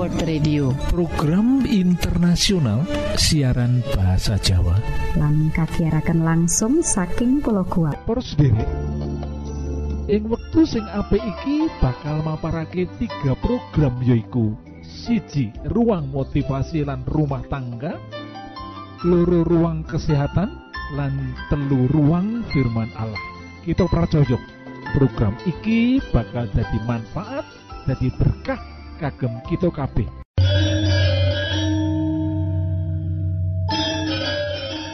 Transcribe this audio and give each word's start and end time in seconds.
World 0.00 0.24
Radio. 0.24 0.72
Program 0.88 1.60
internasional 1.68 2.88
siaran 3.20 3.84
bahasa 3.92 4.40
Jawa. 4.40 4.80
Lan 5.20 5.52
kagiatan 5.52 6.24
langsung 6.24 6.80
saking 6.80 7.44
pulau 7.44 7.68
kuat 7.68 8.00
Poros 8.08 8.32
derek 8.32 8.64
ing 10.08 10.24
wektu 10.24 10.64
sing 10.64 10.88
apik 10.88 11.20
iki 11.20 11.68
bakal 11.84 12.24
maparake 12.24 12.88
tiga 12.96 13.36
program 13.44 14.00
yoiku 14.00 14.56
siji 14.80 15.52
ruang 15.68 16.08
motivasi 16.08 16.80
lan 16.80 17.04
rumah 17.04 17.44
tangga. 17.52 18.00
Loro 19.04 19.44
ruang 19.44 19.84
kesehatan. 19.84 20.48
Lan 20.96 21.36
telu 21.52 21.84
ruang 21.92 22.40
firman 22.48 22.88
Allah. 22.96 23.20
Kita 23.68 23.84
pracojok 23.84 24.40
program 24.96 25.36
iki 25.44 26.00
bakal 26.08 26.48
jadi 26.56 26.78
manfaat 26.88 27.44
jadi 27.84 28.08
berkah 28.16 28.79
kagem 29.00 29.32
kita 29.48 29.72
kabeh 29.72 30.04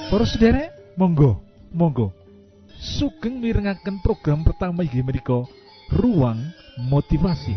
Para 0.07 0.23
sederek, 0.23 0.71
monggo, 0.95 1.43
monggo. 1.75 2.15
Sugeng 2.73 3.43
mirengaken 3.43 4.01
program 4.01 4.47
pertama 4.47 4.87
inggih 4.87 5.05
menika 5.05 5.45
Ruang 5.93 6.41
Motivasi. 6.89 7.53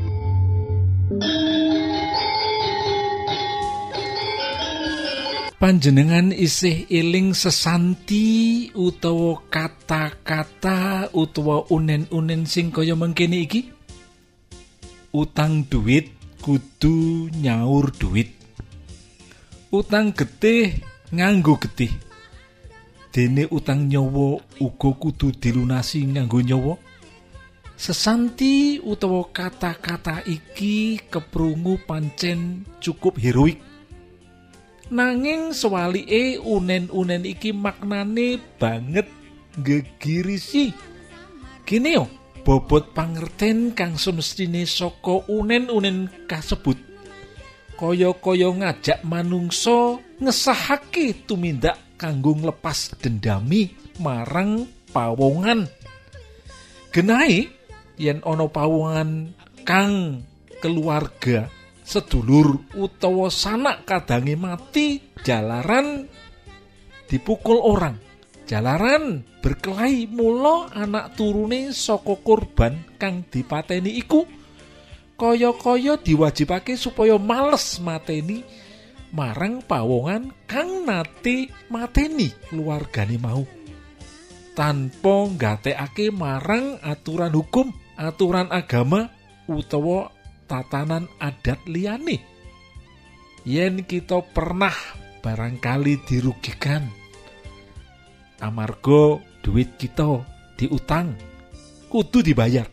Panjenengan 5.56 6.36
isih 6.36 6.90
eling 6.92 7.32
sesanti 7.32 8.68
utawa 8.76 9.40
kata-kata 9.48 11.16
utawa 11.16 11.64
unen-unen 11.72 12.44
sing 12.44 12.76
kaya 12.76 12.98
mengkene 12.98 13.46
iki? 13.46 13.72
Utang 15.16 15.64
duit 15.64 16.19
kudu 16.40 17.28
nyaur 17.36 17.92
duit. 17.94 18.32
Utang 19.70 20.16
getih 20.16 20.82
nganggo 21.14 21.60
getih. 21.62 21.94
Dene 23.14 23.46
utang 23.52 23.86
nyawa 23.86 24.42
uga 24.58 24.90
kudu 24.98 25.36
dilunasi 25.36 26.10
nganggo 26.10 26.40
nyawa. 26.42 26.74
Sesanti 27.80 28.80
utawa 28.84 29.24
kata-kata 29.32 30.28
iki 30.28 31.00
keprungu 31.08 31.80
pancen 31.88 32.68
cukup 32.84 33.16
heroik. 33.16 33.60
Nanging 34.90 35.54
sewalike 35.54 36.42
unen-unen 36.44 37.24
iki 37.24 37.54
maknane 37.54 38.42
banget 38.58 39.08
gegirisi. 39.62 40.74
Kene 41.64 41.90
yo, 41.94 42.06
bobot 42.50 42.98
pangerten 42.98 43.78
kang 43.78 43.94
semestine 43.94 44.66
saka 44.66 45.22
unen-unen 45.30 46.10
kasebut. 46.26 46.82
Kaya-kaya 47.78 48.50
ngajak 48.50 49.06
manungsa 49.06 50.02
ngesahake 50.18 51.30
tumindak 51.30 51.78
kanggo 51.94 52.34
nglepas 52.34 52.98
dendami 52.98 53.70
marang 54.02 54.66
pawongan. 54.90 55.70
Genahe 56.90 57.54
yen 58.02 58.18
ana 58.26 58.50
pawongan 58.50 59.30
kang 59.62 60.26
keluarga 60.58 61.54
sedulur 61.86 62.66
utawa 62.74 63.30
sanak 63.30 63.86
kadange 63.86 64.34
mati 64.34 64.98
jalaran 65.22 66.10
dipukul 67.06 67.62
orang 67.62 68.09
jalaran 68.50 69.22
berkelahi 69.46 70.10
mula 70.10 70.74
anak 70.74 71.14
turune 71.14 71.70
saka 71.70 72.18
korban 72.26 72.82
kang 72.98 73.22
dipateni 73.30 74.02
iku. 74.02 74.26
Kaya-kaya 75.20 76.02
diwajibake 76.02 76.74
supaya 76.74 77.22
males 77.22 77.78
mateni 77.78 78.42
marang 79.14 79.62
pawongan 79.62 80.34
kang 80.50 80.88
nate 80.90 81.54
mateni 81.70 82.34
keluargane 82.50 83.22
mau. 83.22 83.46
Tanpa 84.58 85.30
nggatekake 85.30 86.10
marang 86.10 86.82
aturan 86.82 87.36
hukum 87.38 87.70
aturan 88.00 88.50
agama 88.50 89.14
utawa 89.46 90.10
tatanan 90.50 91.06
adat 91.22 91.62
liyane. 91.70 92.18
Yen 93.46 93.86
kita 93.86 94.24
pernah 94.24 94.74
barangkali 95.20 96.00
dirugikan 96.08 96.99
amarga 98.40 99.20
duit 99.44 99.76
kita 99.80 100.24
diutang 100.60 101.16
kudu 101.88 102.24
dibayar. 102.24 102.68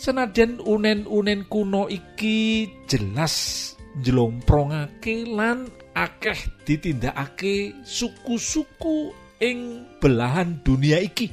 Senajan 0.00 0.64
unen-unen 0.64 1.44
kuno 1.44 1.84
iki 1.84 2.64
jelas 2.88 3.68
njlomprongake 4.00 5.28
lan 5.28 5.68
akeh 5.92 6.64
ditindakake 6.64 7.84
suku-suku 7.84 9.12
ing 9.44 9.84
belahan 10.00 10.64
dunia 10.64 10.96
iki. 11.04 11.28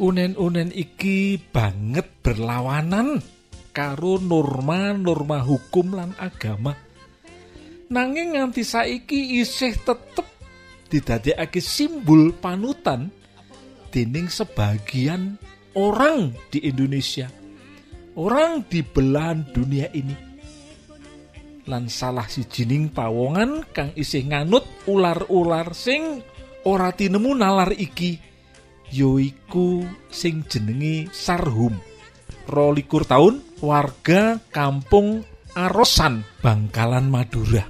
Unen-unen 0.00 0.72
iki 0.74 1.36
banget 1.52 2.08
berlawanan 2.24 3.20
karo 3.74 4.16
norma-norma 4.16 5.44
hukum 5.44 5.98
lan 5.98 6.16
agama. 6.16 6.72
Nanging 7.92 8.34
nganti 8.34 8.64
saiki 8.64 9.38
isih 9.44 9.76
tetep 9.84 10.33
didadekake 10.94 11.58
simbol 11.58 12.30
panutan 12.38 13.10
dening 13.90 14.30
sebagian 14.30 15.34
orang 15.74 16.30
di 16.54 16.62
Indonesia. 16.70 17.26
Orang 18.14 18.70
di 18.70 18.86
belahan 18.86 19.42
dunia 19.50 19.90
ini. 19.90 20.14
Lan 21.66 21.90
salah 21.90 22.30
sijining 22.30 22.94
pawongan 22.94 23.66
kang 23.74 23.90
isih 23.98 24.22
nganut 24.30 24.62
ular-ular 24.86 25.74
sing 25.74 26.22
ora 26.62 26.94
tinemu 26.94 27.34
nalar 27.34 27.74
iki 27.74 28.14
yoiku 28.94 29.82
sing 30.14 30.46
jenenge 30.46 31.10
sarhum 31.10 31.74
rolikur 32.46 33.02
tahun 33.08 33.40
warga 33.58 34.38
kampung 34.52 35.24
Arosan 35.54 36.26
Bangkalan 36.42 37.08
Madura. 37.08 37.64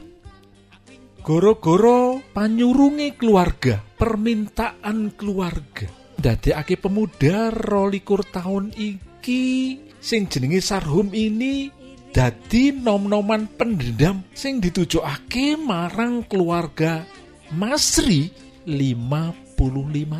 Goro-goro 1.24 2.13
panyurunge 2.34 3.14
keluarga 3.14 3.78
permintaan 3.94 5.14
keluarga. 5.14 5.86
Dadekake 6.18 6.76
pemuda 6.82 7.54
rolikur 7.54 8.26
tahun 8.26 8.74
iki 8.74 9.78
sing 10.02 10.26
jenenge 10.26 10.58
sarhum 10.58 11.14
ini 11.14 11.70
dadi 12.10 12.74
nom-noman 12.74 13.46
pendendam 13.54 14.26
sing 14.34 14.58
ditujokake 14.58 15.54
marang 15.54 16.26
keluarga 16.26 17.06
Masri 17.54 18.34
55 18.66 19.54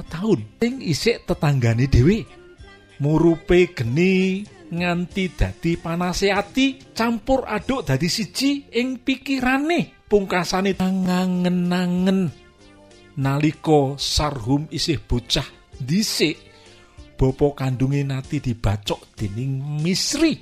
tahun. 0.07 0.39
Sing 0.63 0.75
isik 0.79 1.27
tetanggane 1.27 1.91
dhewe. 1.91 2.23
Murupe 3.03 3.75
geni 3.75 4.47
nganti 4.71 5.35
dadi 5.35 5.75
panase 5.75 6.31
ati 6.31 6.95
campur 6.95 7.43
aduk 7.43 7.83
dadi 7.83 8.07
siji 8.07 8.71
ing 8.71 9.03
pikirane 9.03 10.04
pungkasane 10.15 10.79
ngangen-angen 10.79 12.31
nalika 13.19 13.99
sarhum 13.99 14.71
isih 14.71 15.03
bocah 15.03 15.43
dhisik 15.75 16.39
bapa 17.19 17.51
kandunge 17.59 18.07
nati 18.07 18.39
dibacok 18.39 19.19
dening 19.19 19.83
Misri. 19.83 20.39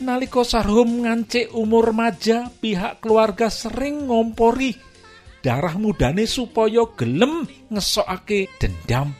Nalika 0.00 0.40
sarhum 0.40 1.04
ngancik 1.04 1.52
umur 1.52 1.92
maja 1.92 2.48
pihak 2.48 3.04
keluarga 3.04 3.52
sering 3.52 4.08
ngompori 4.08 4.72
darah 5.44 5.76
mudane 5.76 6.24
supaya 6.24 6.88
gelem 6.96 7.44
ngesokake 7.68 8.56
dendam. 8.56 9.12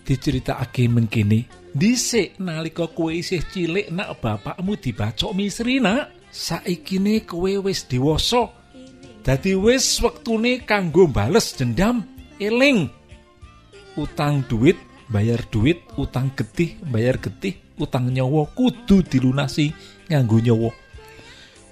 Diceritakake 0.00 0.88
mengkini 0.88 1.44
dhisik 1.76 2.40
nalika 2.40 2.88
kowe 2.88 3.12
isih 3.12 3.44
cilik 3.52 3.92
nak 3.92 4.16
bapakmu 4.24 4.80
dibacok 4.80 5.36
Misri 5.36 5.76
nak? 5.76 6.32
Saikine 6.32 7.28
kowe 7.28 7.52
wis 7.68 7.84
dewasa 7.84 8.63
dadi 9.24 9.56
wis 9.56 9.98
wektune 10.04 10.62
kanggo 10.68 11.08
bales 11.08 11.56
dendam 11.56 12.04
eling. 12.36 12.92
Utang 13.96 14.44
duit 14.44 14.76
bayar 15.08 15.40
duit 15.48 15.80
utang 15.96 16.28
getih 16.36 16.76
bayar 16.92 17.16
getih 17.16 17.56
utang 17.80 18.12
nyawa 18.12 18.44
kudu 18.52 19.00
dilunasi 19.00 19.72
nganggo 20.12 20.38
nyawa. 20.44 20.70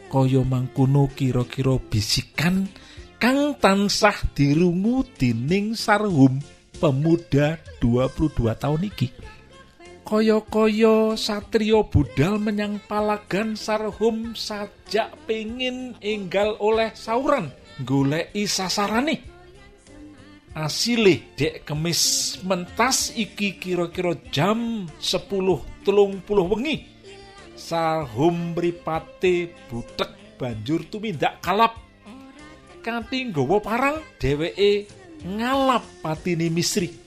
Kaya 0.08 0.40
mangkono 0.44 1.08
kira-kira 1.12 1.76
bisikan 1.76 2.69
kang 3.20 3.56
tansah 3.60 4.16
dirungu 4.32 5.05
dening 5.16 5.76
sarhum 5.76 6.40
pemuda 6.81 7.60
22 7.81 8.52
tahun 8.58 8.82
iki 8.88 9.08
kaya-kaya 10.12 11.16
satrio 11.16 11.88
budal 11.88 12.36
menyang 12.36 12.76
palagan 12.84 13.56
sarhum 13.56 14.36
sajak 14.36 15.08
pengin 15.24 15.96
enggal 16.04 16.52
oleh 16.60 16.92
sauran. 16.92 17.48
Goleki 17.80 18.44
sasarane. 18.44 19.24
Asile 20.52 21.32
dek 21.32 21.64
kemis 21.64 22.36
mentas 22.44 23.16
iki 23.16 23.56
kira-kira 23.56 24.12
jam 24.28 24.84
10 25.00 25.32
telung 25.80 26.20
puluh 26.28 26.44
wengi. 26.44 26.84
Sahum 27.56 28.52
mripate 28.52 29.56
butek 29.72 30.36
banjur 30.36 30.84
tumindak 30.92 31.40
kalap. 31.40 31.80
Kanthi 32.84 33.32
nggawa 33.32 33.64
parang 33.64 33.96
dheweke 34.20 34.92
ngalap 35.24 35.88
patine 36.04 36.52
Misri 36.52 37.01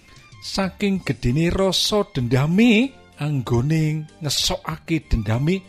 saking 0.46 1.02
gedene 1.02 1.50
rasa 1.50 2.06
dendame 2.14 2.94
anggone 3.18 4.06
ngesokake 4.22 5.10
dendame 5.10 5.66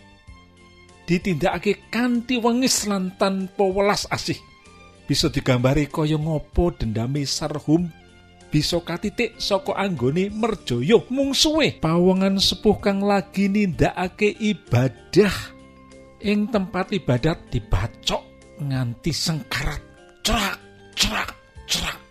ditindakake 1.08 1.88
kanthi 1.88 2.36
wengis 2.36 2.84
lan 2.84 3.16
tanpa 3.16 3.64
welas 3.64 4.04
asih. 4.12 4.36
Bisa 5.06 5.32
digambari 5.32 5.88
kaya 5.88 6.18
ngopo 6.20 6.74
dendame 6.76 7.24
Sarhum? 7.24 7.88
Bisa 8.50 8.82
katitik 8.82 9.38
saka 9.40 9.72
anggone 9.78 10.28
merjaya 10.28 10.98
mungsuhe 11.08 11.78
pawongan 11.78 12.36
sepuh 12.36 12.76
kang 12.82 13.00
lagi 13.00 13.48
nindakake 13.48 14.34
ibadah. 14.34 15.56
Ing 16.26 16.50
tempat 16.50 16.90
ibadat 16.90 17.48
dibacok 17.54 18.22
nganti 18.58 19.12
sengkarat 19.14 19.82
cerak 20.26 20.58
cerak 20.98 21.30
cerak 21.70 22.05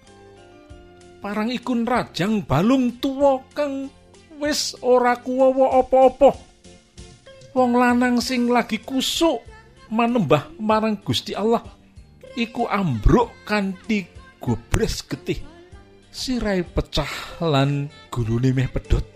parang 1.26 1.50
ikun 1.50 1.90
rajang 1.90 2.46
balung 2.46 3.02
tuwa 3.02 3.42
kang 3.58 3.90
wis 4.38 4.78
ora 4.86 5.18
kuwawa 5.18 5.82
apa-apa. 5.82 6.38
Wong 7.58 7.74
lanang 7.74 8.22
sing 8.22 8.46
lagi 8.46 8.78
kusuk 8.78 9.42
manembah 9.90 10.54
marang 10.62 11.02
Gusti 11.02 11.34
Allah 11.34 11.66
iku 12.38 12.70
ambruk 12.70 13.42
kanthi 13.42 14.06
gobres 14.38 15.02
getih. 15.02 15.42
Sirai 16.14 16.62
pecah 16.62 17.42
lan 17.42 17.90
gulune 18.14 18.54
meh 18.54 18.70
pedhot. 18.70 19.10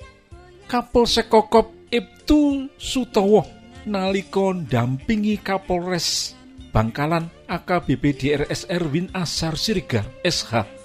Kapol 0.65 1.05
sekokop 1.05 1.93
Ibtu 1.93 2.73
Sutowo 2.73 3.45
nalika 3.85 4.49
dampingi 4.57 5.37
Kapolres 5.37 6.33
Bangkalan 6.73 7.29
AKBP 7.45 8.03
DRS 8.17 8.65
Erwin 8.65 9.13
Asar 9.13 9.61
Sirigar 9.61 10.09
SH 10.25 10.78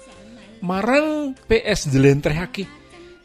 marang 0.65 1.37
PS 1.45 1.93
Delentrehake 1.93 2.65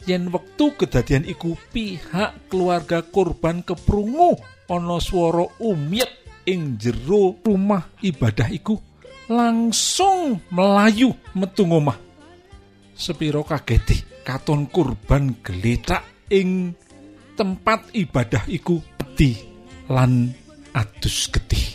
yen 0.05 0.29
wektu 0.29 0.77
kedadian 0.77 1.25
iku 1.25 1.57
pihak 1.73 2.53
keluarga 2.53 3.01
korban 3.01 3.65
keprungu 3.65 4.37
ana 4.69 5.01
swara 5.01 5.49
umyet 5.57 6.13
ing 6.45 6.77
jero 6.77 7.41
rumah 7.41 7.89
ibadah 8.05 8.53
iku 8.53 8.77
langsung 9.33 10.45
melayu 10.53 11.17
metu 11.33 11.65
ngomah. 11.65 11.97
Sepiro 12.93 13.41
kageti 13.49 13.97
katon 14.21 14.69
kurban 14.69 15.41
geletak 15.41 16.29
ing 16.29 16.77
tempat 17.39 17.97
ibadah 17.97 18.45
iku 18.53 18.85
peti 19.01 19.41
lan 19.89 20.29
adus 20.77 21.33
getih 21.33 21.70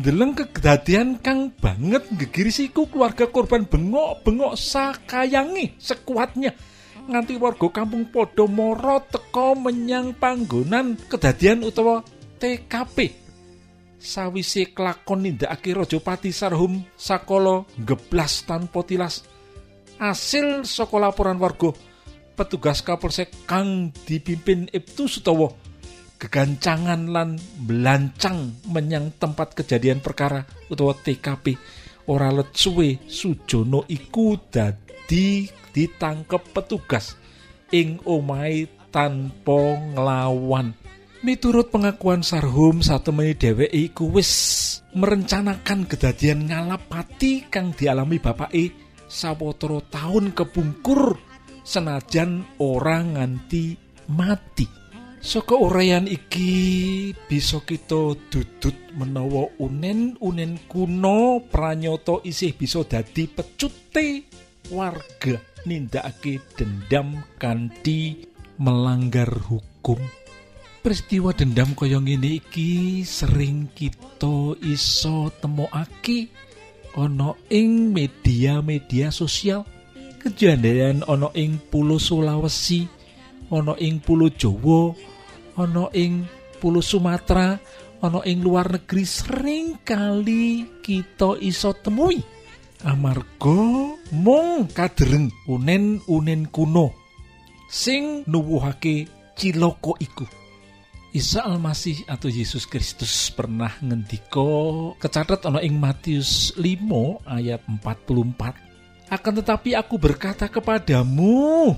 Deleng 0.00 0.32
kedadian 0.32 1.20
kang 1.20 1.52
banget 1.60 2.08
gegirisiku 2.16 2.88
keluarga 2.88 3.28
korban 3.28 3.68
bengok-bengok 3.68 4.56
sakayangi 4.56 5.76
sekuatnya. 5.76 6.56
Nganti 7.04 7.36
warga 7.36 7.68
kampung 7.68 8.08
podo 8.08 8.48
moro 8.48 9.04
teko 9.04 9.52
menyang 9.60 10.16
panggonan 10.16 10.96
kedadian 11.04 11.60
utawa 11.60 12.00
TKP 12.40 13.12
sawise 14.00 14.72
kelakon 14.72 15.28
nindakake 15.28 15.76
Rajapati 15.76 16.32
Sarhum 16.32 16.80
sakala 16.96 17.68
geblas 17.76 18.48
tanpa 18.48 18.80
tilas. 18.80 19.20
Asil 20.00 20.64
saka 20.64 20.96
laporan 20.96 21.36
warga 21.36 21.76
petugas 22.40 22.80
Kapolsek 22.80 23.44
kang 23.44 23.92
dipimpin 24.08 24.64
Ibtu 24.72 25.04
Sutowo 25.04 25.69
gegancangan 26.20 27.08
lan 27.08 27.40
belancang 27.64 28.60
menyang 28.68 29.16
tempat 29.16 29.56
kejadian 29.56 30.04
perkara 30.04 30.44
utawa 30.68 30.92
TKP 30.92 31.56
ora 32.12 32.28
let 32.28 32.52
Sujono 32.52 33.88
iku 33.88 34.36
dadi 34.52 35.48
ditangkep 35.48 36.42
petugas 36.52 37.16
ing 37.72 38.04
omai 38.04 38.68
tanpa 38.92 39.80
nglawan. 39.96 40.76
Miturut 41.20 41.68
pengakuan 41.72 42.24
Sarhum 42.24 42.80
satemene 42.80 43.36
dheweke 43.36 43.72
iku 43.72 44.08
wis 44.08 44.32
merencanakan 44.96 45.84
kedadian 45.84 46.48
ngalapati 46.48 47.48
kang 47.52 47.76
dialami 47.76 48.16
bapake 48.18 48.72
sawetara 49.04 49.84
tahun 49.92 50.32
kepungkur 50.32 51.20
senajan 51.60 52.42
orang 52.58 53.20
nganti 53.20 53.76
mati 54.10 54.79
Saka 55.20 55.52
urayan 55.52 56.08
iki 56.08 57.12
bisa 57.28 57.60
kita 57.60 58.16
dudut 58.32 58.76
menawa 58.96 59.52
unen-unen 59.60 60.56
kuno 60.64 61.44
pranyata 61.44 62.24
isih 62.24 62.56
bisa 62.56 62.80
dadi 62.88 63.28
pecute 63.28 64.24
warga 64.72 65.36
nindakake 65.68 66.40
dendam 66.56 67.20
kanthi 67.36 68.32
melanggar 68.56 69.28
hukum. 69.28 70.00
Peristiwa 70.80 71.36
dendam 71.36 71.76
kaya 71.76 72.00
ngene 72.00 72.40
iki 72.40 73.04
sering 73.04 73.68
kita 73.76 74.56
iso 74.64 75.28
temokake 75.36 76.32
ana 76.96 77.36
ing 77.52 77.92
media-media 77.92 79.12
sosial. 79.12 79.68
Kejadian 80.16 81.04
ana 81.04 81.28
ing 81.36 81.60
Pulau 81.68 82.00
Sulawesi, 82.00 82.88
ana 83.52 83.76
ing 83.76 84.00
Pulau 84.00 84.32
Jawa, 84.32 84.96
ana 85.60 85.92
ing 85.92 86.24
Pulau 86.60 86.80
Sumatera, 86.80 87.56
ana 88.00 88.20
ing 88.24 88.40
luar 88.40 88.68
negeri 88.68 89.04
sering 89.04 89.80
kali 89.84 90.80
kita 90.80 91.36
iso 91.40 91.76
temui. 91.76 92.20
Amarga 92.80 93.60
mung 94.16 94.64
kadereng 94.72 95.28
unen-unen 95.44 96.48
kuno 96.48 96.96
sing 97.68 98.24
nuwuhake 98.24 99.04
ciloko 99.36 100.00
iku. 100.00 100.24
Isa 101.10 101.42
Almasih 101.42 102.06
atau 102.06 102.30
Yesus 102.30 102.70
Kristus 102.70 103.34
pernah 103.34 103.74
ngendika 103.82 104.46
kecatat 105.02 105.42
ana 105.42 105.58
ing 105.58 105.74
Matius 105.74 106.54
5 106.54 107.26
ayat 107.26 107.60
44. 107.66 109.10
Akan 109.10 109.34
tetapi 109.42 109.74
aku 109.74 109.98
berkata 109.98 110.46
kepadamu, 110.46 111.74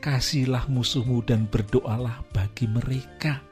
kasihilah 0.00 0.66
musuhmu 0.72 1.20
dan 1.22 1.44
berdoalah 1.46 2.24
bagi 2.32 2.66
mereka. 2.66 3.44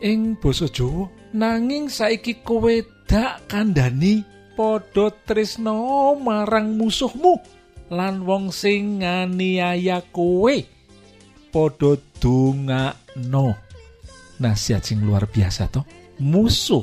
Ing 0.00 0.40
basa 0.40 0.66
Jawa, 0.66 1.06
nanging 1.36 1.92
saiki 1.92 2.42
kowe 2.42 2.72
dak 3.06 3.46
kandhani 3.46 4.24
padha 4.56 5.12
tresno 5.28 6.16
marang 6.18 6.74
musuhmu 6.74 7.38
lan 7.92 8.24
wong 8.24 8.50
sing 8.50 9.04
nganiaya 9.04 10.02
kowe 10.10 10.56
padha 11.52 11.94
dongakno. 12.18 13.54
Nasihat 14.42 14.82
sing 14.82 15.06
luar 15.06 15.30
biasa 15.30 15.70
to. 15.70 15.86
Musuh 16.18 16.82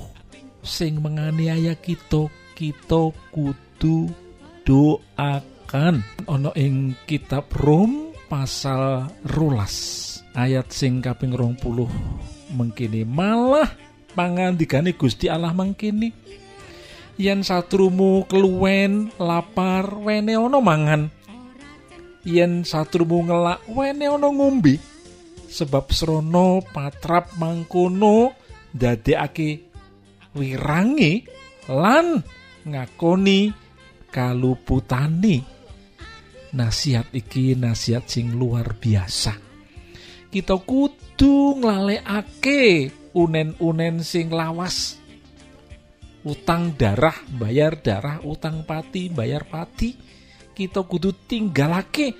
sing 0.63 1.03
menganiaya 1.03 1.75
kita, 1.75 2.31
kita 2.55 3.11
kudu 3.33 4.07
doakan. 4.63 6.05
Ana 6.31 6.51
ing 6.55 6.95
kitab 7.09 7.51
Rom 7.59 8.10
pasal 8.31 9.11
rulas 9.27 9.75
ayat 10.31 10.71
sing 10.71 11.03
kaping 11.03 11.35
rong 11.35 11.59
puluh 11.59 11.91
mengkini. 12.55 13.03
Malah 13.03 13.67
pangandikane 14.15 14.95
Gusti 14.95 15.27
Allah 15.27 15.51
mengkini. 15.51 16.15
Yen 17.19 17.43
satrumu 17.43 18.23
keluwen 18.31 19.11
lapar 19.19 19.99
wene 19.99 20.39
ono 20.39 20.63
mangan. 20.63 21.11
Yen 22.23 22.63
satrumu 22.63 23.27
ngelak 23.27 23.67
wene 23.67 24.07
ono 24.07 24.31
ngombe. 24.31 24.79
Sebab 25.51 25.91
serono 25.91 26.63
patrap 26.63 27.35
mangkono 27.35 28.31
dadekake 28.71 29.67
wirangi 30.31 31.27
lan 31.67 32.23
ngakoni 32.63 33.51
kaluputani 34.07 35.50
nasihat 36.51 37.07
iki 37.15 37.55
nasihat 37.55 38.07
sing 38.07 38.35
luar 38.35 38.75
biasa. 38.75 39.35
Kita 40.31 40.55
kudu 40.63 41.59
nglalekake 41.59 42.91
unen-unen 43.11 43.99
sing 43.99 44.31
lawas. 44.31 44.95
Utang 46.21 46.77
darah 46.77 47.17
bayar 47.27 47.75
darah 47.81 48.21
utang 48.23 48.63
pati 48.63 49.11
bayar 49.11 49.43
pati. 49.43 49.97
Kita 50.55 50.85
kudu 50.87 51.11
tinggalake. 51.27 52.15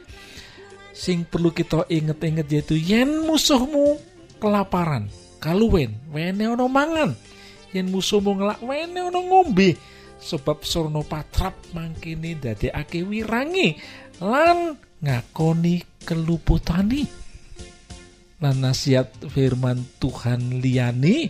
Sing 0.92 1.24
perlu 1.24 1.56
kita 1.56 1.88
inget-inget 1.88 2.48
yaitu 2.52 2.76
yen 2.76 3.24
musuhmu 3.24 3.96
kelaparan 4.44 5.08
kaluwen 5.40 5.96
wene 6.12 6.52
ono 6.52 6.68
mangan. 6.68 7.16
Yen 7.72 7.88
musuhmu 7.88 8.36
ngelak 8.36 8.60
wene 8.60 9.08
ono 9.08 9.20
ngombe. 9.24 9.80
Sebab 10.22 10.62
sorno 10.62 11.02
patrap 11.02 11.58
mangkini 11.74 12.38
dadekake 12.38 13.02
wirangi 13.02 13.74
lan 14.22 14.78
ngakoni 15.02 15.82
keluputani. 16.06 17.10
Lan 18.42 18.62
nasihat 18.62 19.10
firman 19.34 19.82
Tuhan 19.98 20.62
liyani 20.62 21.30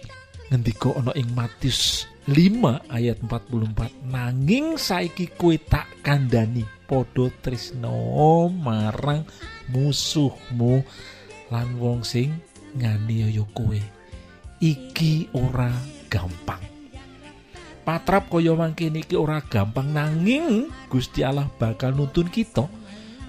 ngendika 0.51 0.95
ana 0.95 1.15
ing 1.15 1.31
Matius 1.31 2.07
5 2.27 2.91
ayat 2.91 3.19
44 3.23 4.11
nanging 4.11 4.75
saiki 4.75 5.31
kowe 5.35 5.55
tak 5.55 5.87
kandhani 6.03 6.63
padha 6.87 7.31
tresno 7.43 8.47
marang 8.51 9.27
musuhmu 9.71 10.83
lan 11.51 11.69
wong 11.79 12.03
sing 12.03 12.35
nganiaya 12.75 13.43
kowe. 13.55 13.79
Iki 14.61 15.35
ora 15.35 15.71
gampang. 16.07 16.63
Patrap 17.81 18.29
kaya 18.29 18.53
mangkene 18.53 19.03
iki 19.03 19.17
ora 19.17 19.41
gampang 19.41 19.89
nanging 19.89 20.69
Gusti 20.87 21.25
Allah 21.25 21.49
bakal 21.59 21.97
nuntun 21.97 22.29
kita 22.29 22.80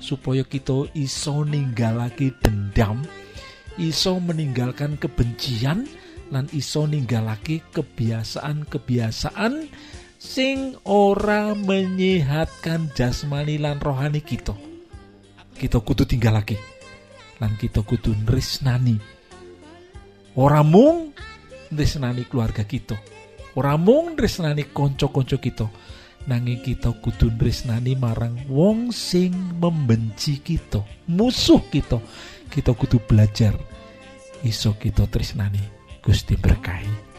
supaya 0.03 0.43
kita 0.43 0.91
iso 0.99 1.47
ninggalake 1.47 2.35
dendam 2.43 3.07
iso 3.79 4.19
meninggalkan 4.19 4.99
kebencian 4.99 5.87
lan 6.35 6.51
iso 6.51 6.91
ninggalake 6.91 7.63
kebiasaan-kebiasaan 7.71 9.71
sing 10.19 10.75
ora 10.83 11.55
menyehatkan 11.55 12.91
jasmani 12.99 13.63
lan 13.63 13.79
rohani 13.79 14.21
kita. 14.21 14.59
Kita 15.55 15.79
kudu 15.79 16.05
tinggalake 16.05 16.59
lan 17.39 17.55
kita 17.55 17.87
kudu 17.87 18.11
nresnani. 18.27 18.99
Ora 20.35 20.67
mung 20.67 21.15
nresnani 21.71 22.27
keluarga 22.29 22.67
kita 22.67 22.99
ora 23.57 23.77
mung 23.77 24.17
nresnani 24.17 24.73
kanca-kanca 24.73 25.37
kita 25.37 25.67
nanging 26.27 26.63
kita 26.63 26.95
kudu 27.03 27.31
nresnani 27.35 27.99
marang 27.99 28.39
wong 28.47 28.95
sing 28.95 29.35
membenci 29.59 30.39
kita 30.39 30.83
musuh 31.11 31.63
kita. 31.69 31.99
Kita 32.53 32.77
kudu 32.77 33.01
belajar 33.03 33.57
iso 34.45 34.77
kita 34.77 35.09
tresnani. 35.09 35.81
Gusti 36.03 36.35
berkahi 36.35 37.13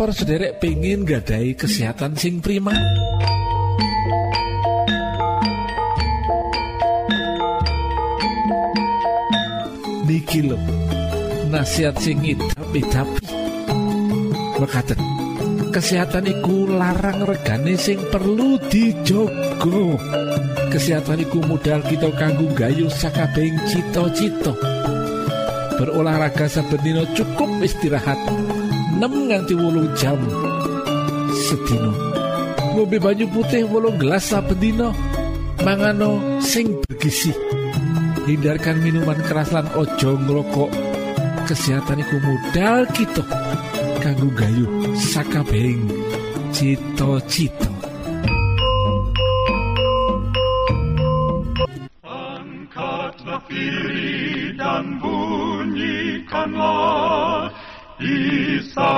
para 0.00 0.16
sederek 0.16 0.56
pengen 0.56 1.04
gadai 1.04 1.52
kesehatan 1.52 2.16
sing 2.16 2.40
prima. 2.40 2.72
Niki 10.08 10.40
lo 10.48 10.56
nasihat 11.52 12.00
sing 12.00 12.16
tapi 12.32 12.80
tapi 12.88 13.28
mekaten 14.56 14.96
kesehatan 15.68 16.32
iku 16.32 16.64
larang 16.64 17.28
regane 17.28 17.76
sing 17.76 18.00
perlu 18.08 18.56
dijogo. 18.72 20.00
Kesehatan 20.72 21.28
iku 21.28 21.44
modal 21.44 21.84
kita 21.84 22.08
kanggo 22.16 22.48
gayu 22.56 22.88
sakabehing 22.88 23.60
cita-cita. 23.68 24.56
Berolahraga 25.76 26.48
saben 26.48 26.80
dina 26.80 27.04
cukup 27.12 27.52
istirahat 27.60 28.16
6 29.00 29.32
nganti 29.32 29.56
wolung 29.56 29.88
jam. 29.96 30.20
Sedina. 31.32 31.88
Ngombe 32.76 33.00
banyu 33.00 33.24
putih 33.32 33.64
wolung 33.64 33.96
gelas 33.96 34.28
saben 34.28 34.60
mangano 35.64 36.20
sing 36.44 36.76
bergizi 36.84 37.32
hindarkan 38.28 38.76
minuman 38.84 39.16
keras 39.24 39.56
lan 39.56 39.64
ojo 39.72 40.20
ngrokok. 40.20 40.68
Kesehatan 41.48 42.04
iku 42.04 42.16
modal 42.20 42.84
kita. 42.92 43.24
Kanggo 44.04 44.28
gayu 44.36 44.68
sakabehing. 45.00 45.88
Cita-cita 46.52 47.69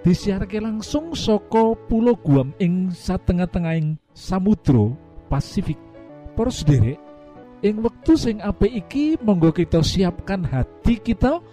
disiharke 0.00 0.56
langsung 0.60 1.12
soko 1.12 1.76
pulau 1.76 2.16
Guam 2.16 2.56
ing 2.56 2.88
satengah-tengahing 2.88 4.00
Samudro 4.16 4.96
Pasifik 5.28 5.76
Poros 6.32 6.64
derek 6.64 6.96
ing 7.60 7.84
wektu 7.84 8.16
sing 8.16 8.40
apik 8.40 8.72
iki 8.72 9.20
monggo 9.20 9.52
kita 9.52 9.84
siapkan 9.84 10.40
hati 10.48 10.96
kita 10.96 11.44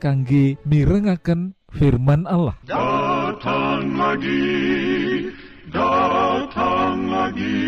kangge 0.00 0.56
mirengaken 0.64 1.52
firman 1.68 2.24
Allah 2.24 2.56
Datang 2.64 3.94
lagi, 3.94 5.30
datang 5.70 6.98
lagi, 7.08 7.62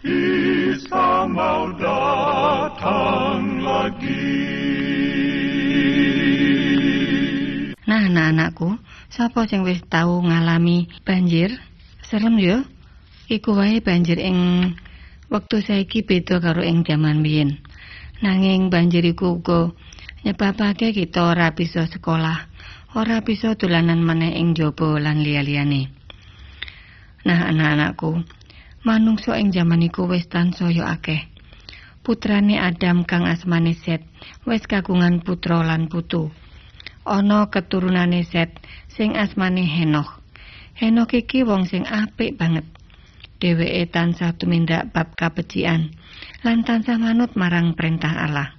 Isa 0.00 1.28
mau 1.28 1.68
datang 1.76 3.60
lagi. 3.60 4.32
Nah, 7.84 8.06
anak-anakku, 8.08 8.80
sapa 9.10 9.50
sing 9.50 9.66
wis 9.66 9.82
tau 9.90 10.22
ngalami 10.22 10.86
banjir? 11.02 11.50
Serem 12.06 12.38
yo. 12.38 12.62
Iku 13.26 13.58
wae 13.58 13.82
banjir 13.82 14.18
ing 14.22 14.70
wektu 15.30 15.62
saiki 15.62 16.06
beda 16.06 16.38
karo 16.38 16.62
ing 16.62 16.86
jaman 16.86 17.22
biyen. 17.22 17.58
Nanging 18.22 18.70
banjir 18.70 19.02
iku 19.02 19.38
uga 19.38 19.74
nyebabake 20.22 20.94
kita 20.94 21.26
ora 21.26 21.54
bisa 21.54 21.86
sekolah, 21.90 22.50
ora 22.94 23.22
bisa 23.22 23.54
dolanan 23.54 24.02
meneh 24.02 24.34
ing 24.38 24.54
jaba 24.54 24.98
lan 24.98 25.22
liya-liyane. 25.22 25.90
Nah, 27.26 27.50
anak-anakku, 27.50 28.20
manungsa 28.86 29.38
ing 29.38 29.54
jaman 29.54 29.86
iku 29.86 30.06
wis 30.10 30.26
tansaya 30.26 30.90
akeh. 30.90 31.30
Putrane 32.00 32.56
Adam 32.56 33.04
kang 33.04 33.28
asmane 33.28 33.76
Set 33.76 34.02
wis 34.48 34.64
kagungan 34.64 35.20
putra 35.20 35.60
lan 35.60 35.86
putu. 35.86 36.32
Ana 37.10 37.50
keturunane 37.50 38.22
Set 38.22 38.62
sing 38.86 39.18
asmane 39.18 39.66
Henokh. 39.66 40.22
Henokh 40.78 41.10
iki 41.18 41.42
wong 41.42 41.66
sing 41.66 41.82
apik 41.82 42.38
banget. 42.38 42.62
Dheweke 43.42 43.90
tansah 43.90 44.38
tumindak 44.38 44.94
bab 44.94 45.18
kabecikan 45.18 45.90
lan 46.46 46.62
tansah 46.62 47.02
manut 47.02 47.34
marang 47.34 47.74
perintah 47.74 48.14
Allah. 48.14 48.54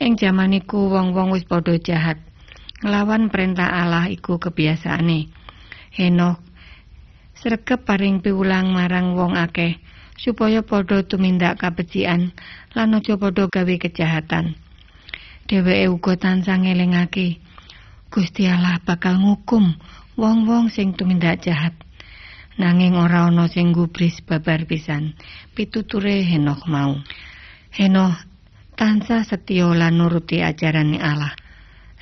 Ing 0.00 0.16
jaman 0.16 0.56
iku 0.56 0.88
wong-wong 0.88 1.36
wis 1.36 1.44
padha 1.44 1.76
jahat. 1.76 2.16
Nglawan 2.80 3.28
perintah 3.28 3.68
Allah 3.68 4.08
iku 4.08 4.40
kebiasaane. 4.40 5.28
Henokh 5.92 6.40
sregep 7.36 7.84
paring 7.84 8.24
piwulang 8.24 8.72
marang 8.72 9.12
wong 9.12 9.36
akeh 9.36 9.76
supaya 10.16 10.64
padha 10.64 11.04
tumindak 11.04 11.60
kabecikan 11.60 12.32
lan 12.72 12.96
aja 12.96 13.20
padha 13.20 13.44
gawe 13.44 13.74
kejahatan. 13.76 14.56
Dheweke 15.46 15.86
uga 15.86 16.18
tansah 16.18 16.58
ngelingake 16.58 17.38
Gusti 18.10 18.50
Allah 18.50 18.82
bakal 18.82 19.22
ngukum 19.22 19.78
wong-wong 20.18 20.74
sing 20.74 20.90
tumindak 20.98 21.46
jahat. 21.46 21.70
Nanging 22.58 22.98
ora 22.98 23.30
ana 23.30 23.46
sing 23.46 23.70
gubris 23.70 24.18
babar 24.26 24.66
pisan 24.66 25.14
pituture 25.54 26.18
Henokh 26.26 26.66
mau. 26.66 26.98
Henokh 27.70 28.18
tansah 28.74 29.22
setya 29.22 29.70
lan 29.70 30.02
nuruti 30.02 30.42
ajarane 30.42 30.98
Allah. 30.98 31.30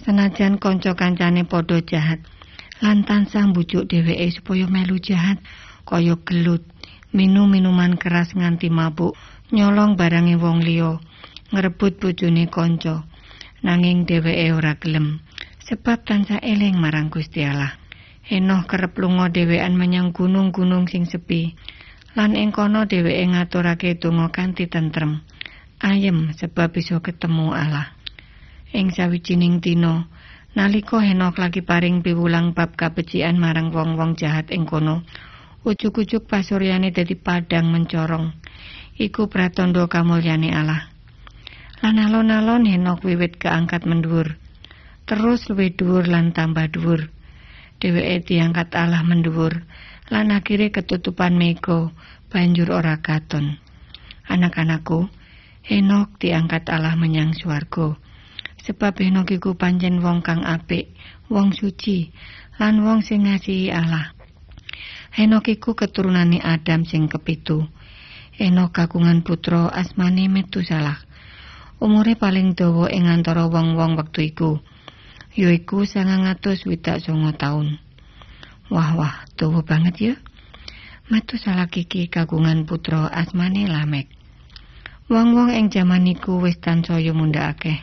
Senajan 0.00 0.56
kanca 0.56 0.96
kancane 0.96 1.44
padha 1.44 1.84
jahat 1.84 2.24
lan 2.80 3.04
tansah 3.04 3.44
mbujuk 3.44 3.92
dheweke 3.92 4.40
supaya 4.40 4.64
melu 4.72 4.96
jahat 4.96 5.36
kaya 5.84 6.16
gelut, 6.24 6.64
minum 7.12 7.52
minuman 7.52 8.00
keras 8.00 8.32
nganti 8.32 8.72
mabuk, 8.72 9.12
nyolong 9.52 10.00
barange 10.00 10.40
wong 10.40 10.64
liya, 10.64 10.96
ngrebut 11.52 12.00
bojone 12.00 12.48
kanca. 12.48 13.04
Nanging 13.64 14.04
dheweke 14.04 14.52
ora 14.52 14.76
gelem 14.76 15.24
sebab 15.64 16.04
tansah 16.04 16.36
eling 16.44 16.76
marang 16.76 17.08
Gusti 17.08 17.48
Allah. 17.48 17.80
Enoh 18.28 18.68
kerep 18.68 18.92
lunga 19.00 19.32
dhewean 19.32 19.72
menyang 19.72 20.12
gunung-gunung 20.12 20.84
sing 20.84 21.08
sepi. 21.08 21.56
Lan 22.12 22.36
ing 22.36 22.52
kono 22.52 22.84
dheweke 22.84 23.24
ngaturake 23.24 23.96
donga 23.96 24.28
kanthi 24.28 24.68
tentrem. 24.68 25.24
Ayem 25.80 26.36
sebab 26.36 26.76
bisa 26.76 27.00
ketemu 27.00 27.56
Allah. 27.56 27.96
Ing 28.76 28.92
sawijining 28.92 29.64
dina, 29.64 30.12
nalika 30.52 31.00
Henok 31.00 31.40
lagi 31.40 31.64
paring 31.64 32.04
piwulang 32.04 32.52
bab 32.52 32.76
kabecikan 32.76 33.40
marang 33.40 33.72
wong-wong 33.72 34.16
jahat 34.20 34.52
ing 34.52 34.68
kono, 34.68 35.08
ujug-ujug 35.64 36.28
pasuryane 36.28 36.92
dadi 36.92 37.16
padang 37.16 37.72
mencorong. 37.72 38.28
Iku 39.00 39.32
pratandha 39.32 39.88
kamulyane 39.88 40.52
Allah. 40.52 40.93
Lan 41.84 42.00
alon-alon 42.00 42.64
Henok 42.64 43.04
wiwit 43.04 43.36
keangkat 43.36 43.84
mendhuwur. 43.84 44.40
Terus 45.04 45.52
luwih 45.52 45.76
dhuwur 45.76 46.08
lan 46.08 46.32
tambah 46.32 46.72
dhuwur. 46.72 47.12
Dheweke 47.76 48.24
diangkat 48.24 48.72
Allah 48.72 49.04
mendhuwur 49.04 49.68
lan 50.08 50.32
akhire 50.32 50.72
ketutupan 50.72 51.36
mega 51.36 51.92
banjur 52.32 52.72
ora 52.72 53.04
katon. 53.04 53.60
Anak-anakku, 54.32 55.12
Henok 55.60 56.16
diangkat 56.24 56.72
Allah 56.72 56.96
menyang 56.96 57.36
swarga. 57.36 58.00
Sebab 58.64 59.04
Henok 59.04 59.36
iku 59.36 59.52
pancen 59.52 60.00
wong 60.00 60.24
kang 60.24 60.40
apik, 60.40 60.88
wong 61.28 61.52
suci, 61.52 62.08
lan 62.56 62.80
wong 62.80 63.04
sing 63.04 63.28
ngasihi 63.28 63.68
Allah. 63.68 64.16
Henok 65.12 65.52
iku 65.52 65.76
keturunane 65.76 66.40
Adam 66.40 66.88
sing 66.88 67.12
kepitu. 67.12 67.68
Henok 68.40 68.72
kagungan 68.72 69.20
putra 69.20 69.68
asmane 69.68 70.32
Metusalah. 70.32 71.12
Umure 71.82 72.14
paling 72.14 72.54
dawa 72.54 72.90
ing 72.90 73.10
antara 73.10 73.46
wong-wong 73.50 73.98
wektu 73.98 74.20
iku. 74.22 74.52
yaiku 75.34 75.82
sangang 75.82 76.30
atus 76.30 76.62
widak 76.62 77.02
songo 77.02 77.34
taun. 77.34 77.82
Wah 78.70 78.94
wah, 78.94 79.14
tuwa 79.34 79.66
banget 79.66 79.94
ya. 79.98 80.14
Metu 81.10 81.36
salah 81.36 81.68
kiki 81.68 82.06
kagungan 82.08 82.64
putra 82.64 83.10
asmane 83.10 83.66
Lamek. 83.66 84.08
Wong-wong 85.10 85.52
ing 85.52 85.68
jaman 85.68 86.08
iku 86.08 86.40
wis 86.40 86.56
tansaya 86.62 87.12
munda 87.12 87.52
akeh. 87.52 87.82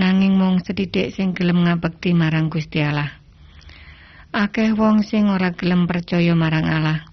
Nanging 0.00 0.38
mung 0.38 0.62
sedidik 0.64 1.12
sing 1.12 1.36
gelem 1.36 1.66
ngabekti 1.66 2.16
marang 2.16 2.48
Gusti 2.48 2.80
Allah. 2.80 3.10
Akeh 4.32 4.72
wong 4.72 5.04
sing 5.04 5.28
ora 5.28 5.52
gelem 5.52 5.84
percaya 5.84 6.32
marang 6.32 6.64
Allah. 6.64 7.04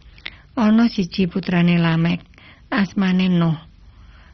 Ana 0.54 0.88
siji 0.88 1.26
putrane 1.26 1.82
Lamek, 1.82 2.22
asmane 2.70 3.28
Nuh. 3.28 3.73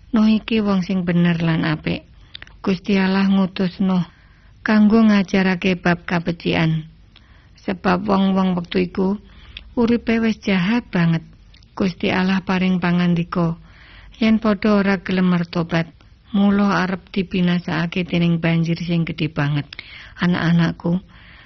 Nuh 0.10 0.26
iki 0.26 0.58
wong 0.66 0.82
sing 0.82 1.06
bener 1.06 1.38
lan 1.38 1.62
apik. 1.70 2.02
Gusti 2.66 2.98
Allah 2.98 3.30
ngutus 3.30 3.78
Nuh 3.78 4.02
kanggo 4.66 5.06
ngajarake 5.06 5.78
bab 5.78 6.10
kabecikan. 6.10 6.90
Sebab 7.62 8.10
wong-wong 8.10 8.58
wektu 8.58 8.90
iku 8.90 9.22
uripe 9.78 10.18
wis 10.18 10.42
jahat 10.42 10.90
banget. 10.90 11.22
Gusti 11.78 12.10
Allah 12.10 12.42
paring 12.42 12.82
pangandika 12.82 13.62
yen 14.18 14.42
padha 14.42 14.82
ora 14.82 15.00
gelem 15.00 15.32
mertobat, 15.32 15.88
mula 16.36 16.84
arep 16.84 17.08
dibinasakake 17.14 18.04
dening 18.04 18.42
banjir 18.42 18.82
sing 18.82 19.06
gedhe 19.06 19.30
banget. 19.30 19.70
Anak-anakku, 20.18 21.00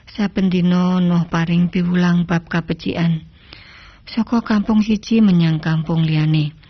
saben 0.08 0.48
dina 0.48 1.04
Nuh 1.04 1.28
paring 1.28 1.68
piwulang 1.68 2.24
bab 2.24 2.48
kabecikan. 2.48 3.28
saka 4.04 4.44
kampung 4.44 4.84
siji 4.84 5.24
menyang 5.24 5.64
kampung 5.64 6.04
liyane. 6.04 6.63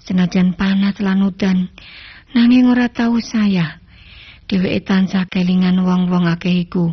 Senajan 0.00 0.56
panas 0.56 0.96
lan 0.98 1.20
udan, 1.20 1.68
nanging 2.32 2.72
ora 2.72 2.88
tau 2.88 3.20
saya. 3.20 3.80
Dheweke 4.50 4.82
tansah 4.82 5.30
kelingan 5.30 5.84
wong-wong 5.86 6.26
akeh 6.26 6.66
iku 6.66 6.90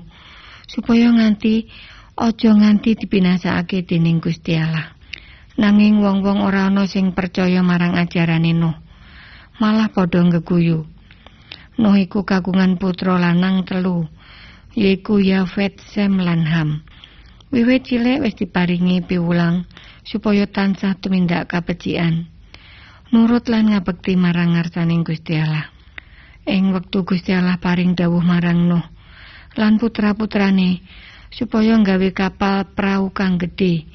supaya 0.68 1.10
nganti 1.10 1.66
aja 2.14 2.52
nganti 2.54 3.00
dipinasakake 3.00 3.88
dening 3.88 4.22
Gusti 4.22 4.54
Allah. 4.60 4.94
Nanging 5.58 6.04
wong-wong 6.06 6.46
ora 6.46 6.70
ana 6.70 6.86
sing 6.86 7.18
percaya 7.18 7.66
marang 7.66 7.98
ajarane 7.98 8.54
Nuh. 8.54 8.78
Malah 9.58 9.90
padha 9.90 10.22
ngeguyu. 10.22 10.86
Nuh 11.82 11.98
iku 11.98 12.22
kagungan 12.22 12.78
putra 12.78 13.18
lanang 13.18 13.66
telu, 13.66 14.06
yaiku 14.78 15.18
Yafet, 15.18 15.82
Sem 15.82 16.22
lan 16.22 16.46
Ham. 16.46 16.86
Wiwit 17.50 17.90
cilik 17.90 18.22
wis 18.22 18.38
diparingi 18.38 19.02
piwulang 19.02 19.66
supaya 20.06 20.46
tansah 20.46 20.94
tumindak 21.00 21.50
kabecikan. 21.50 22.37
Nurut 23.08 23.48
lan 23.48 23.72
ngabekti 23.72 24.20
marang 24.20 24.60
ngarsaning 24.60 25.08
Gusti 25.08 25.40
Allah. 25.40 25.72
Ing 26.44 26.76
wektu 26.76 27.08
Gusti 27.08 27.32
Allah 27.32 27.56
paring 27.56 27.96
dawuh 27.96 28.20
marang 28.20 28.68
Nuh 28.68 28.84
lan 29.56 29.80
putra-putrane 29.80 30.84
supaya 31.32 31.80
nggawe 31.80 32.12
kapal 32.12 32.68
prau 32.76 33.08
kang 33.16 33.40
gedhe 33.40 33.88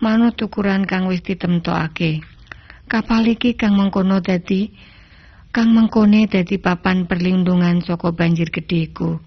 manut 0.00 0.40
ukuran 0.40 0.88
kang 0.88 1.12
wis 1.12 1.20
ditemtokake. 1.20 2.24
Kapal 2.88 3.36
iki 3.36 3.52
kang 3.52 3.76
mengkono 3.76 4.24
dadi 4.24 4.72
kang 5.52 5.76
mengkone 5.76 6.24
dadi 6.24 6.56
papan 6.56 7.04
perlindungan 7.04 7.84
saka 7.84 8.16
banjir 8.16 8.48
gedhe 8.48 8.88
iku 8.88 9.20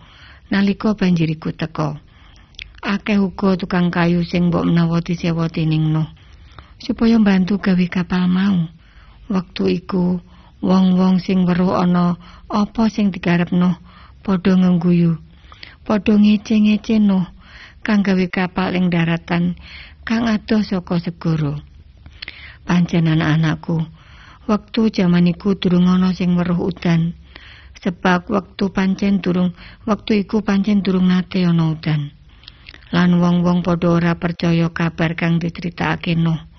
nalika 0.49 0.97
banjir 0.97 1.29
iku 1.29 1.53
teka. 1.53 2.01
Akeh 2.81 3.21
uga 3.21 3.53
tukang 3.53 3.93
kayu 3.93 4.25
sing 4.25 4.49
mbok 4.49 4.65
menawa 4.65 4.97
disewa 4.97 5.45
dening 5.45 5.93
Nuh 5.93 6.09
supaya 6.81 7.21
bantu 7.21 7.61
gawe 7.61 7.85
kapal 7.85 8.25
mau. 8.25 8.80
Waktu 9.31 9.79
iku 9.79 10.19
wong-wong 10.59 11.23
sing 11.23 11.47
weruh 11.47 11.79
ana 11.79 12.19
apa 12.51 12.91
sing 12.91 13.15
digarep 13.15 13.55
Nuh 13.55 13.79
padha 14.27 14.59
ngengguyu. 14.59 15.15
Padha 15.87 16.19
ngece-ngece 16.19 16.99
Nuh 16.99 17.23
kang 17.79 18.03
gawe 18.03 18.25
kapal 18.27 18.75
ing 18.75 18.91
daratan 18.91 19.55
kang 20.03 20.27
adoh 20.27 20.59
saka 20.67 20.99
segara. 20.99 21.63
Pancen 22.67 23.07
anak-anakku, 23.07 23.87
wektu 24.51 24.91
jaman 24.91 25.31
iku 25.31 25.55
durung 25.55 25.87
ana 25.87 26.11
sing 26.11 26.35
weruh 26.35 26.67
udan. 26.67 27.15
Sebab 27.79 28.27
wektu 28.27 28.69
pancen 28.75 29.23
durung 29.23 29.55
wektu 29.87 30.13
iku 30.19 30.43
pancen 30.43 30.83
durung 30.83 31.07
nate 31.07 31.47
ana 31.47 31.71
udan. 31.71 32.11
Lan 32.91 33.15
wong-wong 33.23 33.63
padha 33.63 33.95
ora 33.95 34.13
percaya 34.19 34.67
kabar 34.75 35.15
kang 35.15 35.39
diceritakake 35.39 36.19
Nuh. 36.19 36.50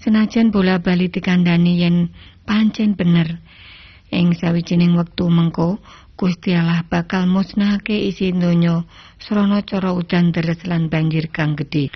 Senajan 0.00 0.48
bola 0.48 0.80
bali 0.80 1.12
dikandani 1.12 1.84
yen 1.84 2.08
pancen 2.48 2.96
bener. 2.96 3.36
Ing 4.08 4.32
sawijining 4.32 4.96
wektu 4.96 5.28
mengko 5.28 5.76
Gusti 6.16 6.56
Allah 6.56 6.80
bakal 6.88 7.28
musnahake 7.28 8.08
isi 8.08 8.32
donya 8.32 8.88
srana 9.20 9.60
cara 9.60 9.92
udan 9.92 10.32
deres 10.32 10.64
lan 10.64 10.88
banjir 10.88 11.28
kang 11.28 11.52
gedhe. 11.52 11.92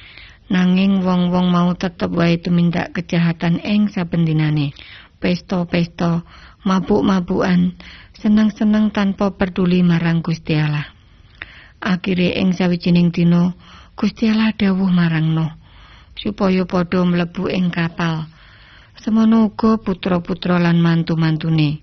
Nanging 0.53 1.01
wong-wong 1.01 1.49
mau 1.49 1.73
tetep 1.73 2.12
wae 2.12 2.37
tumindak 2.37 2.93
kejahatan 2.93 3.64
ing 3.64 3.88
saben 3.88 4.29
dinane. 4.29 4.77
Pesta-pesta, 5.17 6.29
mabuk-mabukan, 6.69 7.73
seneng-seneng 8.21 8.93
tanpa 8.93 9.33
peduli 9.33 9.81
marang 9.81 10.21
Gusti 10.21 10.53
Allah. 10.61 10.93
Akhire 11.81 12.37
ing 12.37 12.53
sawijining 12.53 13.09
dina 13.09 13.57
Gusti 13.97 14.29
Allah 14.29 14.53
dawuh 14.53 14.93
marang 14.93 15.33
Nuh 15.33 15.63
supaya 16.18 16.64
padha 16.64 17.03
mlebu 17.03 17.50
ing 17.50 17.70
kapal. 17.70 18.27
Semono 18.98 19.50
uga 19.50 19.77
putra-putra 19.83 20.57
lan 20.62 20.79
mantu-mantune. 20.81 21.83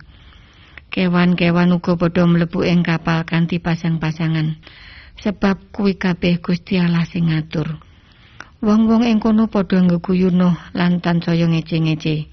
Kewan-kewan 0.91 1.75
uga 1.75 1.93
padha 1.99 2.23
mlebu 2.27 2.63
ing 2.65 2.81
kapal 2.83 3.23
kanthi 3.27 3.59
pasang-pasangan. 3.59 4.57
Sebab 5.21 5.69
kuwi 5.75 6.01
kabeh 6.01 6.41
Gusti 6.41 6.81
Allah 6.81 7.05
sing 7.05 7.29
ngatur. 7.29 7.77
Wong-wong 8.61 9.05
ing 9.05 9.21
kono 9.21 9.49
padha 9.49 9.81
ngeguyu 9.81 10.33
Nuh 10.33 10.57
lan 10.73 11.01
tansaya 11.03 11.45
ngece-ngece. 11.45 12.29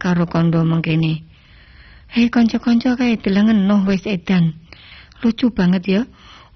Karo 0.00 0.24
kondo 0.28 0.64
mengkene. 0.64 1.24
Hei 2.14 2.30
kanca-kanca 2.30 2.96
kae 2.96 3.18
delengen 3.20 3.66
Nuh 3.68 3.82
wis 3.84 4.06
edan. 4.06 4.56
Lucu 5.20 5.50
banget 5.50 5.84
ya. 5.84 6.02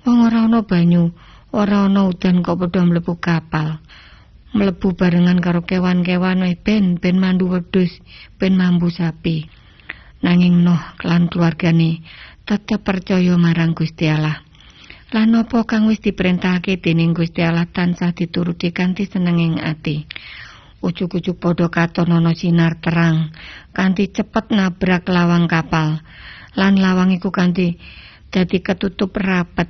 Wong 0.06 0.24
ora 0.24 0.46
ana 0.46 0.62
banyu, 0.64 1.12
ora 1.52 1.84
ana 1.90 2.06
udan 2.08 2.40
kok 2.40 2.56
padha 2.60 2.80
mlebu 2.86 3.18
kapal. 3.18 3.82
Mlebu 4.48 4.96
barengan 4.96 5.44
karo 5.44 5.68
kewan-kewan 5.68 6.40
wis 6.40 6.56
ben 6.64 6.96
ben 6.96 7.20
mandu 7.20 7.52
wedhus, 7.52 7.92
ben 8.40 8.56
mambu 8.56 8.88
sapi. 8.88 9.44
Nanging 10.24 10.64
Nuh 10.64 10.80
lan 11.04 11.28
keluargane 11.28 12.00
tetep 12.48 12.80
percaya 12.80 13.36
marang 13.36 13.76
Gusti 13.76 14.08
Allah. 14.08 14.40
Lan 15.12 15.36
apa 15.36 15.68
kang 15.68 15.84
wis 15.84 16.00
diperintahake 16.00 16.80
dening 16.80 17.12
Gusti 17.12 17.44
Allah 17.44 17.68
tansah 17.68 18.16
dituruti 18.16 18.72
kanthi 18.72 19.04
senenging 19.04 19.60
ati. 19.60 20.08
Ucuk-ucuk 20.80 21.36
padha 21.36 21.68
katon 21.68 22.08
ana 22.08 22.32
sinar 22.32 22.80
terang 22.80 23.34
kanthi 23.76 24.08
cepet 24.08 24.48
nabrak 24.48 25.04
lawang 25.12 25.44
kapal. 25.44 26.00
Lan 26.56 26.80
lawang 26.80 27.12
iku 27.12 27.28
kanthi 27.28 27.76
dadi 28.32 28.64
ketutup 28.64 29.12
rapet. 29.12 29.68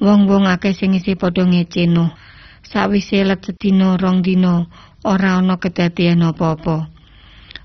Wong-wong 0.00 0.48
akeh 0.48 0.72
sing 0.72 0.96
isi 0.96 1.20
padha 1.20 1.44
ngeceno. 1.44 2.16
Sawise 2.66 3.24
let 3.24 3.40
sedina 3.44 3.96
rong 3.96 4.20
dina 4.20 4.68
ora 5.04 5.40
ana 5.40 5.56
kedadian 5.56 6.20
apa-apa. 6.20 6.88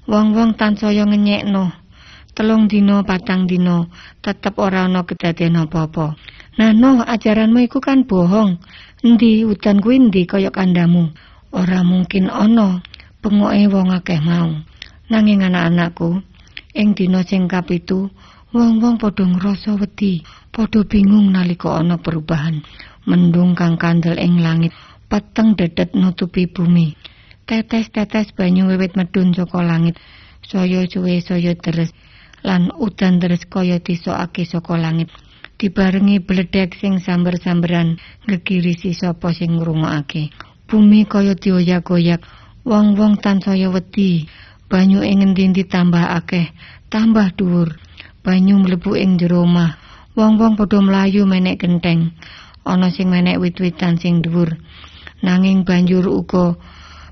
Wong-wong 0.08 0.55
tansaya 0.55 1.03
ngenyekno. 1.03 1.73
Telung 2.36 2.67
dina 2.67 2.99
patang 3.01 3.47
dina 3.47 3.88
tetep 4.19 4.60
ora 4.60 4.88
ana 4.88 5.08
kedadian 5.08 5.55
apa-apa. 5.55 6.15
Nah, 6.55 6.71
no, 6.71 7.03
ajaranmu 7.03 7.67
iku 7.67 7.84
kan 7.84 8.08
bohong. 8.08 8.60
Endi 9.03 9.43
udan 9.43 9.84
kuwi 9.84 9.99
endi 9.99 10.23
kaya 10.23 10.51
kandamu? 10.51 11.12
Ora 11.51 11.84
mungkin 11.84 12.31
ana 12.31 12.84
pengoke 13.19 13.65
wong 13.71 13.91
akeh 13.91 14.19
mau. 14.23 14.51
Nanging 15.05 15.45
anak-anakku, 15.45 16.23
ing 16.73 16.97
dina 16.97 17.21
sing 17.21 17.45
kapitu, 17.45 18.10
wong-wong 18.55 18.97
padha 18.97 19.23
ngrasa 19.27 19.77
wedi, 19.77 20.25
padha 20.49 20.81
bingung 20.88 21.29
nalika 21.29 21.77
ana 21.77 21.99
perubahan. 22.01 22.63
Mendung 23.06 23.54
kang 23.54 23.78
kandel 23.78 24.18
ing 24.18 24.41
langit, 24.41 24.74
peteng 25.10 25.54
dedet 25.54 25.94
nutupi 25.94 26.50
bumi. 26.50 26.98
Tetes-tetes 27.46 28.34
banyu 28.34 28.65
wiwit 28.70 28.98
medun 28.98 29.34
saka 29.38 29.62
langit, 29.62 30.02
saya 30.41 30.82
suwe 30.89 31.22
saya 31.22 31.54
deres 31.54 31.94
lan 32.41 32.74
udan 32.74 33.22
deres 33.22 33.46
kaya 33.46 33.78
disokake 33.78 34.46
saka 34.50 34.78
langit. 34.78 35.13
dibarengi 35.56 36.20
bledek 36.20 36.76
sing 36.76 37.00
samber-samberan 37.00 37.96
ngegirisi 38.28 38.91
sapa 38.91 39.32
sing 39.32 39.56
ngrungokake. 39.56 40.32
Bumi 40.65 41.06
kaya 41.08 41.38
dioyak-oyak, 41.38 42.22
wong-wong 42.65 43.22
tansaya 43.22 43.70
wedi. 43.72 44.28
Banyu 44.65 45.06
ing 45.06 45.22
ngendi 45.22 45.70
tambah 45.70 46.02
akeh, 46.02 46.50
tambah 46.89 47.38
dhuwur. 47.38 47.78
Banyu 48.26 48.58
mlebu 48.58 48.98
ing 48.98 49.22
jero 49.22 49.46
omah. 49.46 49.78
Wong-wong 50.18 50.58
padha 50.58 50.82
mlayu 50.82 51.30
menek 51.30 51.62
genteng. 51.62 52.18
Ana 52.65 52.89
sing 52.89 53.13
menek 53.13 53.38
wit-witan 53.38 54.01
sing 54.01 54.25
dhuwur. 54.25 54.58
Nanging 55.21 55.63
banjur 55.63 56.10
uga 56.10 56.58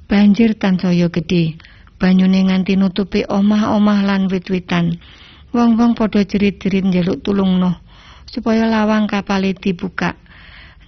banjir 0.09 0.57
tansaya 0.57 1.07
gedhe. 1.13 1.55
Banyune 2.01 2.49
nganti 2.49 2.75
nutupi 2.75 3.23
omah-omah 3.29 4.03
lan 4.03 4.27
wit-witan. 4.27 4.99
Wong-wong 5.53 5.93
padha 5.93 6.25
jerit-jerit 6.25 6.83
njaluk 6.89 7.21
tulung 7.21 7.61
noh. 7.61 7.83
supaya 8.33 8.65
lawang 8.65 9.05
kapal 9.05 9.45
dibuka 9.45 10.17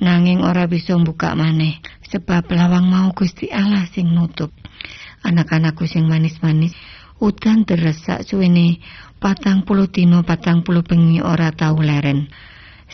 nanging 0.01 0.41
ora 0.41 0.65
bisa 0.65 0.97
buka 0.97 1.38
maneh 1.38 1.78
sebab 2.10 2.49
lawang 2.49 2.89
mau 2.89 3.13
Gusti 3.13 3.54
Allah 3.54 3.86
sing 3.86 4.10
nutup 4.10 4.49
anak-anakku 5.21 5.86
sing 5.86 6.10
manis-manis 6.10 6.73
udan 7.21 7.69
deresak 7.69 8.25
suwene 8.25 8.82
patang 9.21 9.62
puluh 9.62 9.86
patang 10.25 10.65
puluh 10.65 10.82
bengi 10.82 11.21
ora 11.21 11.54
tau 11.54 11.78
leren 11.78 12.34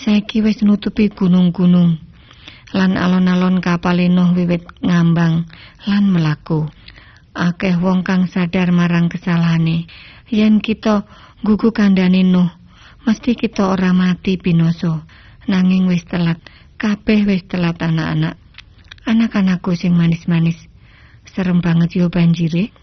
saiki 0.01 0.41
wis 0.41 0.65
nutupi 0.65 1.13
gunung-gunung. 1.13 2.01
Lan 2.73 2.97
alon-alon 2.97 3.61
kapal 3.61 4.01
Nuh 4.09 4.33
wiwit 4.33 4.65
ngambang 4.81 5.45
lan 5.85 6.03
melaku 6.09 6.65
akeh 7.37 7.77
wong 7.77 8.01
kang 8.01 8.25
sadar 8.25 8.73
marang 8.73 9.11
kesalahane. 9.11 9.85
Yen 10.31 10.57
kita 10.63 11.05
gugu 11.45 11.69
kandhane 11.69 12.25
Nuh 12.25 12.49
mesti 13.05 13.37
kita 13.37 13.69
ora 13.69 13.93
mati 13.93 14.41
binoso. 14.41 15.05
Nanging 15.45 15.85
wis 15.85 16.07
telat 16.09 16.41
kabeh 16.81 17.27
wis 17.29 17.45
telat 17.45 17.77
anak-anak. 17.77 18.39
Anak-anakku 19.05 19.77
sing 19.77 19.93
manis-manis. 19.93 20.57
Serem 21.29 21.61
banget 21.61 21.97
yo 21.97 22.09
banjire. 22.09 22.73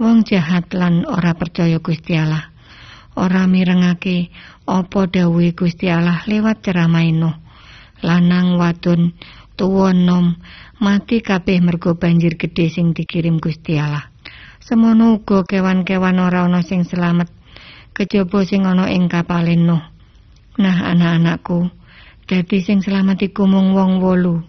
Wong 0.00 0.24
jahat 0.24 0.72
lan 0.72 1.04
ora 1.04 1.36
percaya 1.36 1.76
Gusti 1.80 2.16
Allah 2.16 2.51
ora 3.16 3.44
mirengake 3.44 4.32
apa 4.64 5.08
dawuhe 5.08 5.52
Gusti 5.52 5.92
Allah 5.92 6.24
lewat 6.24 6.64
ceramah 6.64 7.04
Nuh 7.12 7.36
lanang 8.02 8.58
wadon 8.58 9.14
tuwa 9.54 9.94
nom 9.94 10.34
mati 10.82 11.22
kabeh 11.22 11.62
mergo 11.62 11.94
banjir 11.94 12.34
gedhe 12.34 12.66
sing 12.72 12.96
dikirim 12.96 13.38
Gusti 13.38 13.78
Allah. 13.78 14.10
Semono 14.62 15.18
uga 15.22 15.42
kewan-kewan 15.46 16.18
ora 16.22 16.46
ana 16.46 16.62
sing 16.66 16.82
selamat 16.82 17.30
kejaba 17.94 18.42
sing 18.42 18.64
ana 18.66 18.90
ing 18.90 19.06
kapal 19.06 19.46
Nuh 19.46 19.82
nah 20.52 20.92
anak-anakku 20.92 21.72
dadi 22.28 22.60
sing 22.60 22.80
selamat 22.80 23.32
iku 23.32 23.44
mung 23.44 23.76
wong 23.76 24.00
wolu. 24.00 24.42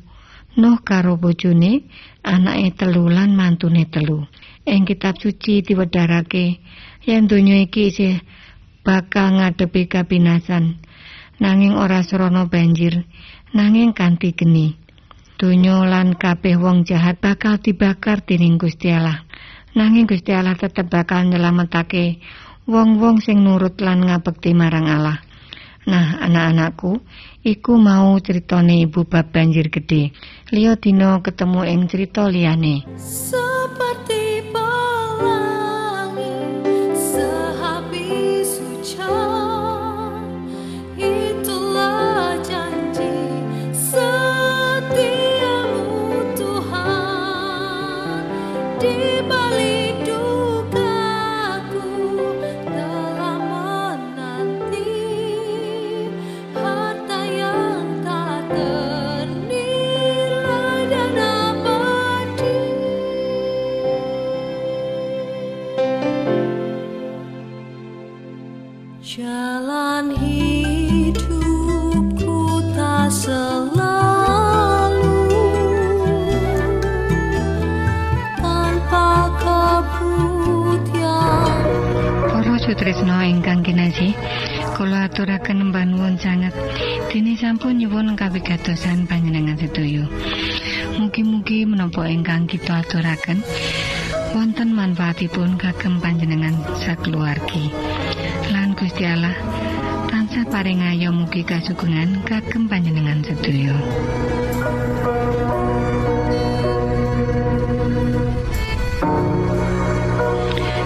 Nuh 0.54 0.78
karo 0.86 1.17
bojone 1.17 1.89
anake 2.21 2.78
telu 2.78 3.10
lan 3.10 3.34
mantune 3.34 3.89
telu. 3.89 4.21
Ing 4.63 4.86
kitab 4.86 5.17
suci 5.17 5.65
diwedharake 5.65 6.62
yen 7.04 7.26
donya 7.26 7.58
iki 7.60 7.89
isih 7.89 8.21
bakal 8.84 9.39
ngadepi 9.39 9.89
kabinasan 9.89 10.78
nanging 11.41 11.74
ora 11.80 12.04
srana 12.06 12.46
banjir 12.46 13.08
nanging 13.56 13.96
kanthi 13.98 14.36
geni 14.36 14.84
donya 15.43 15.84
lan 15.84 16.15
kabeh 16.15 16.56
wong 16.56 16.88
jahat 16.88 17.19
bakal 17.19 17.60
dibakar 17.60 18.24
dening 18.24 18.56
Gusti 18.56 18.96
Allah. 18.96 19.28
Nanging 19.76 20.08
Gusti 20.08 20.32
Allah 20.32 20.56
tetep 20.56 20.88
bakal 20.88 21.28
nyelametake 21.28 22.24
wong-wong 22.63 23.19
sing 23.19 23.43
nurut 23.43 23.76
lan 23.84 24.08
ngabekti 24.08 24.56
marang 24.56 24.88
Allah. 24.88 25.19
Nah, 25.84 26.24
anak-anakku, 26.24 27.04
iku 27.43 27.76
mau 27.76 28.15
ceritane 28.24 28.88
ibu 28.88 29.04
bab 29.04 29.36
banjir 29.36 29.67
gede. 29.67 30.15
Liyo 30.48 30.80
dino 30.80 31.19
ketemu 31.19 31.67
ing 31.67 31.91
cerita 31.91 32.24
liyane. 32.32 32.88
Seperti 32.96 34.48
kawigatosan 88.63 89.04
panjenengan 89.12 89.60
sedaya. 89.60 90.08
Mugi-mugi 90.95 91.67
menapa 91.67 92.08
ingkang 92.08 92.47
kita 92.47 92.80
aturaken 92.80 93.43
wonten 94.32 94.71
manfaatipun 94.71 95.60
kagem 95.60 95.99
panjenengan 95.99 96.56
sakeluargi. 96.80 97.76
Lan 98.56 98.71
Gusti 98.71 99.04
Allah 99.04 99.36
tansah 100.08 100.47
paring 100.47 100.80
ayo 100.80 101.12
mugi 101.12 101.43
kasugengan 101.43 102.23
kagem 102.23 102.71
panjenengan 102.71 103.19
sedaya. 103.28 103.76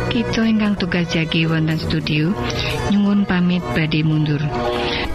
Kita 0.10 0.42
ingkang 0.50 0.82
tugas 0.82 1.06
jagi 1.14 1.46
wonten 1.46 1.78
studio 1.78 2.34
nyuwun 2.90 3.22
pamit 3.30 3.62
badhe 3.78 4.02
mundur. 4.02 4.42